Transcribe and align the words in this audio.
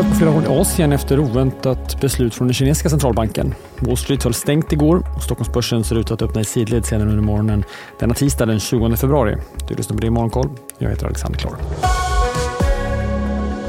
Neråt 0.00 0.12
på 0.12 0.18
flera 0.18 0.30
håll 0.30 0.44
i 0.44 0.60
Asien 0.60 0.92
efter 0.92 1.18
oväntat 1.18 2.00
beslut 2.00 2.34
från 2.34 2.46
den 2.46 2.54
kinesiska 2.54 2.90
centralbanken. 2.90 3.54
Wall 3.78 3.96
Street 3.96 4.22
höll 4.24 4.34
stängt 4.34 4.72
igår 4.72 5.02
och 5.16 5.22
Stockholmsbörsen 5.22 5.84
ser 5.84 5.98
ut 5.98 6.10
att 6.10 6.22
öppna 6.22 6.40
i 6.40 6.44
sidled 6.44 6.84
senare 6.84 7.08
under 7.08 7.22
morgonen 7.22 7.64
denna 7.98 8.14
tisdag 8.14 8.46
den 8.46 8.60
20 8.60 8.96
februari. 8.96 9.36
Du 9.68 9.74
lyssnar 9.74 9.96
på 9.96 10.00
det 10.00 10.06
i 10.06 10.10
Morgonkoll. 10.10 10.50
Jag 10.78 10.90
heter 10.90 11.06
Alexander 11.06 11.38
Klar. 11.38 11.52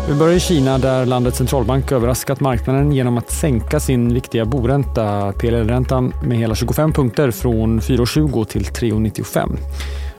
Vi 0.09 0.15
börjar 0.15 0.36
i 0.36 0.39
Kina 0.39 0.77
där 0.77 1.05
landets 1.05 1.38
centralbank 1.38 1.91
överraskat 1.91 2.39
marknaden 2.39 2.91
genom 2.91 3.18
att 3.18 3.32
sänka 3.32 3.79
sin 3.79 4.13
viktiga 4.13 4.45
boränta, 4.45 5.32
PLL-räntan, 5.32 6.13
med 6.23 6.38
hela 6.38 6.55
25 6.55 6.93
punkter 6.93 7.32
från 7.32 7.82
4,20 7.82 8.45
till 8.45 8.63
3,95. 8.63 9.57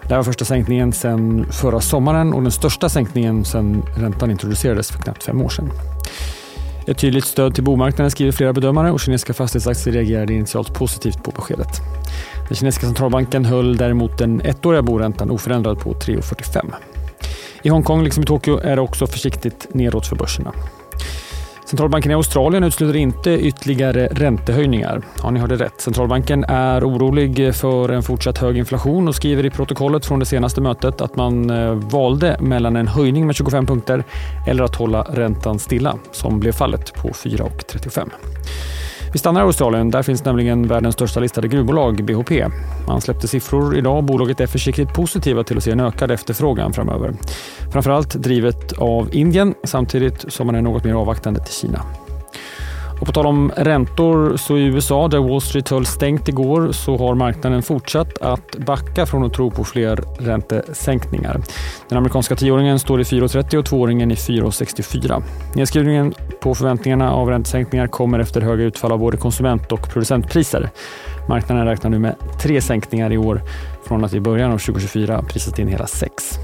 Det 0.02 0.08
här 0.08 0.16
var 0.16 0.24
första 0.24 0.44
sänkningen 0.44 0.92
sedan 0.92 1.46
förra 1.52 1.80
sommaren 1.80 2.32
och 2.32 2.42
den 2.42 2.52
största 2.52 2.88
sänkningen 2.88 3.44
sedan 3.44 3.82
räntan 3.96 4.30
introducerades 4.30 4.90
för 4.90 4.98
knappt 4.98 5.22
fem 5.22 5.42
år 5.42 5.48
sedan. 5.48 5.70
Ett 6.86 6.98
tydligt 6.98 7.24
stöd 7.24 7.54
till 7.54 7.64
bomarknaden 7.64 8.10
skriver 8.10 8.32
flera 8.32 8.52
bedömare 8.52 8.90
och 8.90 9.00
kinesiska 9.00 9.32
fastighetsaktier 9.32 9.94
reagerade 9.94 10.34
initialt 10.34 10.74
positivt 10.74 11.22
på 11.22 11.30
beskedet. 11.30 11.80
Den 12.48 12.56
kinesiska 12.56 12.86
centralbanken 12.86 13.44
höll 13.44 13.76
däremot 13.76 14.18
den 14.18 14.40
ettåriga 14.40 14.82
boräntan 14.82 15.30
oförändrad 15.30 15.80
på 15.80 15.94
3,45. 15.94 16.72
I 17.62 17.68
Hongkong 17.68 18.04
liksom 18.04 18.22
i 18.22 18.26
Tokyo 18.26 18.58
är 18.58 18.76
det 18.76 18.82
också 18.82 19.06
försiktigt 19.06 19.74
nedåt 19.74 20.06
för 20.06 20.16
börserna. 20.16 20.52
Centralbanken 21.72 22.10
i 22.10 22.14
Australien 22.14 22.64
utesluter 22.64 22.96
inte 22.96 23.30
ytterligare 23.30 24.06
räntehöjningar. 24.06 25.02
Ja, 25.22 25.30
ni 25.30 25.40
hörde 25.40 25.56
rätt. 25.56 25.80
Centralbanken 25.80 26.44
är 26.44 26.88
orolig 26.88 27.54
för 27.54 27.88
en 27.88 28.02
fortsatt 28.02 28.38
hög 28.38 28.58
inflation 28.58 29.08
och 29.08 29.14
skriver 29.14 29.46
i 29.46 29.50
protokollet 29.50 30.06
från 30.06 30.18
det 30.18 30.26
senaste 30.26 30.60
mötet 30.60 31.00
att 31.00 31.16
man 31.16 31.50
eh, 31.50 31.74
valde 31.74 32.36
mellan 32.40 32.76
en 32.76 32.88
höjning 32.88 33.26
med 33.26 33.34
25 33.36 33.66
punkter 33.66 34.04
eller 34.46 34.64
att 34.64 34.76
hålla 34.76 35.02
räntan 35.02 35.58
stilla, 35.58 35.98
som 36.10 36.40
blev 36.40 36.52
fallet 36.52 36.94
på 36.94 37.08
4,35. 37.08 38.10
Vi 39.12 39.18
stannar 39.18 39.40
i 39.40 39.44
Australien. 39.44 39.90
Där 39.90 40.02
finns 40.02 40.24
nämligen 40.24 40.68
världens 40.68 40.94
största 40.94 41.20
listade 41.20 41.48
gruvbolag, 41.48 42.04
BHP. 42.04 42.46
Man 42.86 43.00
släppte 43.00 43.28
siffror 43.28 43.76
idag. 43.76 44.04
Bolaget 44.04 44.40
är 44.40 44.46
försiktigt 44.46 44.94
positiva 44.94 45.44
till 45.44 45.56
att 45.56 45.62
se 45.62 45.70
en 45.70 45.80
ökad 45.80 46.10
efterfrågan 46.10 46.72
framöver. 46.72 47.12
Framförallt 47.72 48.14
drivet 48.14 48.72
av 48.72 49.14
Indien 49.14 49.54
samtidigt 49.64 50.32
som 50.32 50.46
man 50.46 50.54
är 50.54 50.62
något 50.62 50.84
mer 50.84 50.94
avvaktande 50.94 51.40
till 51.40 51.54
Kina. 51.54 51.84
Och 53.02 53.06
på 53.06 53.12
tal 53.12 53.26
om 53.26 53.52
räntor, 53.56 54.36
så 54.36 54.56
i 54.56 54.64
USA 54.64 55.08
där 55.08 55.18
Wall 55.18 55.40
Street 55.40 55.68
höll 55.68 55.86
stängt 55.86 56.28
igår 56.28 56.72
så 56.72 56.96
har 56.96 57.14
marknaden 57.14 57.62
fortsatt 57.62 58.18
att 58.18 58.56
backa 58.56 59.06
från 59.06 59.24
att 59.24 59.34
tro 59.34 59.50
på 59.50 59.64
fler 59.64 60.04
räntesänkningar. 60.18 61.40
Den 61.88 61.98
amerikanska 61.98 62.36
tioåringen 62.36 62.78
står 62.78 63.00
i 63.00 63.04
4,30 63.04 63.56
och 63.56 63.66
tvååringen 63.66 64.10
i 64.10 64.14
4,64. 64.14 65.22
Nedskrivningen 65.54 66.14
på 66.42 66.54
förväntningarna 66.54 67.12
av 67.12 67.28
räntesänkningar 67.28 67.86
kommer 67.86 68.18
efter 68.18 68.40
höga 68.40 68.64
utfall 68.64 68.92
av 68.92 68.98
både 68.98 69.16
konsument 69.16 69.72
och 69.72 69.92
producentpriser. 69.92 70.70
Marknaden 71.28 71.66
räknar 71.66 71.90
nu 71.90 71.98
med 71.98 72.14
tre 72.42 72.60
sänkningar 72.60 73.12
i 73.12 73.18
år 73.18 73.42
från 73.84 74.04
att 74.04 74.14
i 74.14 74.20
början 74.20 74.52
av 74.52 74.58
2024 74.58 75.22
prisat 75.22 75.58
in 75.58 75.68
hela 75.68 75.86
sex. 75.86 76.38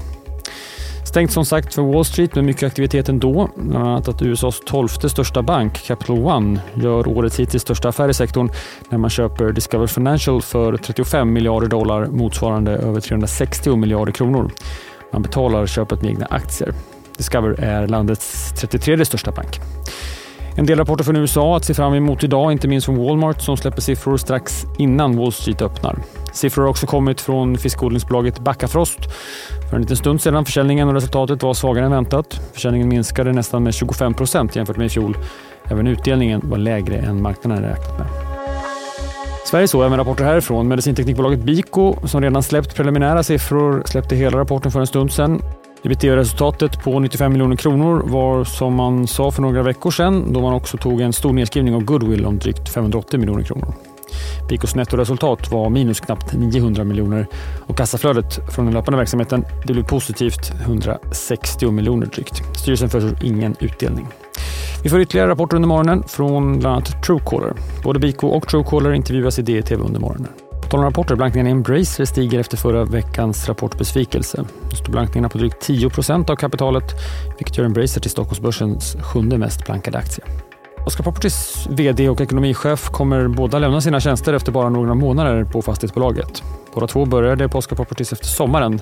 Stängt 1.09 1.31
som 1.31 1.45
sagt 1.45 1.73
för 1.73 1.81
Wall 1.81 2.05
Street 2.05 2.35
med 2.35 2.43
mycket 2.43 2.63
aktivitet 2.63 3.09
ändå. 3.09 3.49
Bland 3.55 3.87
annat 3.87 4.07
att 4.07 4.21
USAs 4.21 4.61
tolfte 4.65 5.09
största 5.09 5.41
bank, 5.41 5.83
Capital 5.85 6.19
One, 6.19 6.61
gör 6.73 7.07
årets 7.07 7.39
hittills 7.39 7.63
största 7.63 7.89
affär 7.89 8.09
i 8.09 8.13
sektorn 8.13 8.51
när 8.89 8.97
man 8.97 9.09
köper 9.09 9.51
Discover 9.51 9.87
Financial 9.87 10.41
för 10.41 10.77
35 10.77 11.33
miljarder 11.33 11.67
dollar 11.67 12.05
motsvarande 12.05 12.71
över 12.71 13.01
360 13.01 13.75
miljarder 13.75 14.11
kronor. 14.11 14.51
Man 15.13 15.21
betalar 15.21 15.67
köpet 15.67 16.01
med 16.01 16.11
egna 16.11 16.25
aktier. 16.25 16.73
Discover 17.17 17.59
är 17.59 17.87
landets 17.87 18.53
33 18.61 19.05
största 19.05 19.31
bank. 19.31 19.59
En 20.57 20.65
del 20.65 20.77
rapporter 20.77 21.03
från 21.03 21.15
USA 21.15 21.57
att 21.57 21.65
se 21.65 21.73
fram 21.73 21.93
emot 21.93 22.23
idag, 22.23 22.51
inte 22.51 22.67
minst 22.67 22.85
från 22.85 22.97
Walmart 22.97 23.41
som 23.41 23.57
släpper 23.57 23.81
siffror 23.81 24.17
strax 24.17 24.65
innan 24.77 25.17
Wall 25.17 25.31
Street 25.31 25.61
öppnar. 25.61 25.99
Siffror 26.33 26.63
har 26.63 26.69
också 26.69 26.85
kommit 26.87 27.21
från 27.21 27.57
fiskodlingsbolaget 27.57 28.39
Backafrost. 28.39 28.99
För 29.69 29.75
en 29.75 29.81
liten 29.81 29.97
stund 29.97 30.21
sedan 30.21 30.45
försäljningen 30.45 30.87
och 30.87 30.93
resultatet 30.93 31.43
var 31.43 31.53
svagare 31.53 31.85
än 31.85 31.91
väntat. 31.91 32.41
Försäljningen 32.53 32.89
minskade 32.89 33.31
nästan 33.31 33.63
med 33.63 33.73
25 33.73 34.13
procent 34.13 34.55
jämfört 34.55 34.77
med 34.77 34.85
i 34.85 34.89
fjol. 34.89 35.17
Även 35.63 35.87
utdelningen 35.87 36.41
var 36.43 36.57
lägre 36.57 36.97
än 36.97 37.21
marknaden 37.21 37.63
räknat 37.63 37.99
med. 37.99 38.07
Sverige 39.45 39.67
såg 39.67 39.85
även 39.85 39.97
rapporter 39.97 40.23
härifrån. 40.23 40.67
Medicinteknikbolaget 40.67 41.39
Biko 41.39 42.07
som 42.07 42.21
redan 42.21 42.43
släppt 42.43 42.75
preliminära 42.75 43.23
siffror 43.23 43.83
släppte 43.85 44.15
hela 44.15 44.39
rapporten 44.39 44.71
för 44.71 44.79
en 44.79 44.87
stund 44.87 45.11
sedan. 45.11 45.41
Ebitda-resultatet 45.83 46.83
på 46.83 46.99
95 46.99 47.31
miljoner 47.31 47.55
kronor 47.55 48.03
var 48.05 48.43
som 48.43 48.73
man 48.73 49.07
sa 49.07 49.31
för 49.31 49.41
några 49.41 49.63
veckor 49.63 49.91
sedan 49.91 50.33
då 50.33 50.41
man 50.41 50.53
också 50.53 50.77
tog 50.77 51.01
en 51.01 51.13
stor 51.13 51.33
nedskrivning 51.33 51.75
av 51.75 51.83
goodwill 51.83 52.25
om 52.25 52.39
drygt 52.39 52.69
580 52.69 53.19
miljoner 53.19 53.43
kronor. 53.43 53.73
Picos 54.49 54.75
nettoresultat 54.75 55.51
var 55.51 55.69
minus 55.69 55.99
knappt 55.99 56.33
900 56.33 56.83
miljoner 56.83 57.27
och 57.67 57.77
kassaflödet 57.77 58.39
från 58.55 58.65
den 58.65 58.73
löpande 58.73 58.97
verksamheten 58.97 59.45
det 59.65 59.73
blev 59.73 59.83
positivt 59.83 60.51
160 60.61 61.71
miljoner 61.71 62.05
drygt. 62.05 62.41
Styrelsen 62.57 62.89
föreslår 62.89 63.23
ingen 63.23 63.55
utdelning. 63.59 64.07
Vi 64.83 64.89
får 64.89 65.01
ytterligare 65.01 65.29
rapporter 65.29 65.55
under 65.55 65.67
morgonen 65.67 66.03
från 66.07 66.59
bland 66.59 66.75
annat 66.75 67.03
Truecaller. 67.03 67.53
Både 67.83 67.99
BIKO 67.99 68.27
och 68.27 68.47
Truecaller 68.47 68.93
intervjuas 68.93 69.39
i 69.39 69.41
DTV 69.41 69.83
under 69.83 69.99
morgonen. 69.99 70.31
På 70.61 70.67
tal 70.69 70.79
om 70.79 70.85
rapporter, 70.85 71.15
blankningen 71.15 71.47
i 71.47 71.51
Embracer 71.51 72.05
stiger 72.05 72.39
efter 72.39 72.57
förra 72.57 72.85
veckans 72.85 73.49
rapportbesvikelse. 73.49 74.45
Nu 74.69 74.75
står 74.75 74.91
blankningarna 74.91 75.29
på 75.29 75.37
drygt 75.37 75.69
10% 75.69 76.31
av 76.31 76.35
kapitalet, 76.35 76.83
vilket 77.37 77.57
gör 77.57 77.65
Embracer 77.65 78.01
till 78.01 78.11
Stockholmsbörsens 78.11 78.97
sjunde 79.01 79.37
mest 79.37 79.65
blankade 79.65 79.97
aktie. 79.97 80.25
Oscar 80.85 81.03
Properties 81.03 81.67
VD 81.69 82.09
och 82.09 82.21
ekonomichef 82.21 82.89
kommer 82.89 83.27
båda 83.27 83.59
lämna 83.59 83.81
sina 83.81 83.99
tjänster 83.99 84.33
efter 84.33 84.51
bara 84.51 84.69
några 84.69 84.93
månader 84.93 85.43
på 85.43 85.61
fastighetsbolaget. 85.61 86.43
Båda 86.73 86.87
två 86.87 87.05
började 87.05 87.49
på 87.49 87.57
Oscar 87.57 87.75
Properties 87.75 88.13
efter 88.13 88.27
sommaren. 88.27 88.79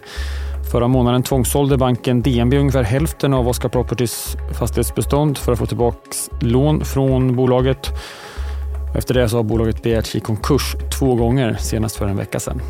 Förra 0.72 0.88
månaden 0.88 1.24
tvångssålde 1.24 1.78
banken 1.78 2.22
DNB 2.22 2.54
ungefär 2.54 2.84
hälften 2.84 3.34
av 3.34 3.48
Oscar 3.48 3.70
Properties 3.70 4.38
fastighetsbestånd 4.60 5.38
för 5.38 5.52
att 5.52 5.60
få 5.60 5.66
tillbaka 5.66 6.00
lån 6.42 6.86
från 6.86 7.36
bolaget. 7.36 7.90
Efter 8.96 9.14
det 9.14 9.30
så 9.30 9.38
har 9.38 9.44
bolaget 9.44 9.84
begärts 9.84 10.16
i 10.16 10.20
konkurs 10.20 10.76
två 11.00 11.16
gånger, 11.16 11.58
senast 11.60 11.96
för 11.96 12.08
en 12.08 12.18
vecka 12.18 12.40
sedan. 12.40 12.62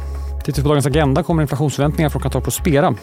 Tittar 0.46 0.62
på 0.62 0.70
dagens 0.70 0.86
agenda 0.86 1.24
kommer 1.24 1.42
inflationsförväntningar 1.42 2.10
från 2.10 2.22
Qatar 2.22 2.42
Prospera. 2.42 2.96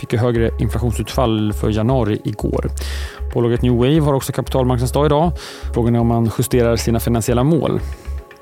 Fick 0.00 0.12
ju 0.12 0.18
högre 0.18 0.50
inflationsutfall 0.58 1.52
för 1.52 1.70
januari 1.70 2.20
igår. 2.24 2.70
Bolaget 3.36 3.62
New 3.62 3.76
Wave 3.76 4.00
har 4.00 4.14
också 4.14 4.32
kapitalmarknadsdag 4.32 5.06
idag. 5.06 5.32
Frågan 5.74 5.94
är 5.94 5.98
om 5.98 6.06
man 6.06 6.30
justerar 6.38 6.76
sina 6.76 7.00
finansiella 7.00 7.44
mål. 7.44 7.80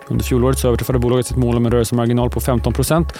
Under 0.08 0.24
fjolåret 0.24 0.58
så 0.58 0.68
överträffade 0.68 0.98
bolaget 0.98 1.26
sitt 1.26 1.36
mål 1.36 1.56
om 1.56 1.66
en 1.66 1.72
rörelsemarginal 1.72 2.30
på 2.30 2.40
15 2.40 2.72
procent. 2.72 3.12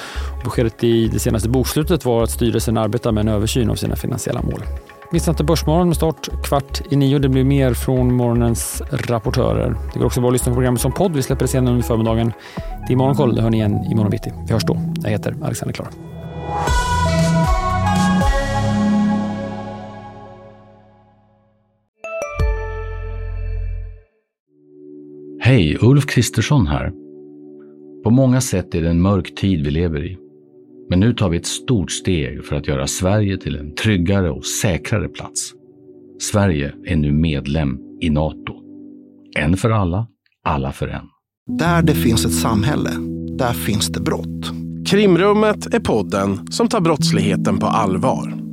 Beskedet 0.44 0.84
i 0.84 1.08
det 1.08 1.18
senaste 1.18 1.48
bokslutet 1.48 2.04
var 2.04 2.22
att 2.22 2.30
styrelsen 2.30 2.76
arbetar 2.76 3.12
med 3.12 3.20
en 3.20 3.28
översyn 3.28 3.70
av 3.70 3.74
sina 3.74 3.96
finansiella 3.96 4.42
mål. 4.42 4.62
Missa 5.10 5.30
inte 5.30 5.44
Börsmorgon 5.44 5.88
med 5.88 5.96
start 5.96 6.28
kvart 6.44 6.82
i 6.90 6.96
nio. 6.96 7.18
Det 7.18 7.28
blir 7.28 7.44
mer 7.44 7.74
från 7.74 8.14
morgonens 8.14 8.82
rapportörer. 8.90 9.76
Det 9.92 9.98
går 9.98 10.06
också 10.06 10.20
bra 10.20 10.28
att 10.28 10.32
lyssna 10.32 10.50
på 10.52 10.54
programmet 10.54 10.80
som 10.80 10.92
podd. 10.92 11.12
Vi 11.12 11.22
släpper 11.22 11.44
det 11.44 11.48
senare 11.48 11.74
under 11.74 11.86
förmiddagen. 11.86 12.32
Det 12.86 12.92
är 12.92 12.96
Morgonkoll. 12.96 13.34
Det 13.34 13.42
hör 13.42 13.50
ni 13.50 13.56
igen 13.56 13.84
imorgon 13.92 14.10
bitti. 14.10 14.32
Vi 14.46 14.52
hörs 14.52 14.64
då. 14.64 14.80
Jag 15.02 15.10
heter 15.10 15.36
Alexander 15.42 15.74
Klar. 15.74 16.13
Hej, 25.54 25.78
Ulf 25.80 26.06
Kristersson 26.06 26.66
här. 26.66 26.92
På 28.04 28.10
många 28.10 28.40
sätt 28.40 28.74
är 28.74 28.82
det 28.82 28.90
en 28.90 29.02
mörk 29.02 29.34
tid 29.34 29.64
vi 29.64 29.70
lever 29.70 30.06
i. 30.06 30.18
Men 30.90 31.00
nu 31.00 31.14
tar 31.14 31.28
vi 31.28 31.36
ett 31.36 31.46
stort 31.46 31.90
steg 31.90 32.44
för 32.44 32.56
att 32.56 32.68
göra 32.68 32.86
Sverige 32.86 33.38
till 33.38 33.56
en 33.56 33.74
tryggare 33.74 34.30
och 34.30 34.44
säkrare 34.46 35.08
plats. 35.08 35.52
Sverige 36.20 36.74
är 36.86 36.96
nu 36.96 37.12
medlem 37.12 37.78
i 38.00 38.10
Nato. 38.10 38.54
En 39.36 39.56
för 39.56 39.70
alla, 39.70 40.06
alla 40.44 40.72
för 40.72 40.88
en. 40.88 41.06
Där 41.58 41.82
det 41.82 41.94
finns 41.94 42.24
ett 42.24 42.34
samhälle, 42.34 42.90
där 43.38 43.52
finns 43.52 43.88
det 43.88 44.00
brott. 44.00 44.52
Krimrummet 44.86 45.74
är 45.74 45.80
podden 45.80 46.46
som 46.52 46.68
tar 46.68 46.80
brottsligheten 46.80 47.58
på 47.58 47.66
allvar. 47.66 48.43